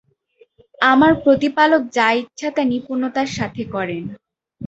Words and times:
আমার 0.83 1.11
প্রতিপালক 1.23 1.81
যা 1.91 2.07
ইচ্ছা 2.13 2.49
তা 2.51 2.63
নিপুণতার 2.63 3.29
সাথে 3.37 3.63
করেন। 3.73 4.03